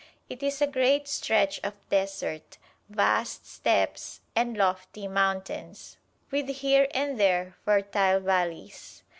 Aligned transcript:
It 0.29 0.41
is 0.41 0.63
a 0.63 0.65
great 0.65 1.07
stretch 1.07 1.59
of 1.63 1.75
desert, 1.89 2.57
vast 2.89 3.45
steppes 3.45 4.21
and 4.35 4.57
lofty 4.57 5.07
mountains, 5.07 5.97
with 6.31 6.47
here 6.49 6.87
and 6.91 7.19
there 7.19 7.53
fertile 7.65 8.19
valleys. 8.21 9.03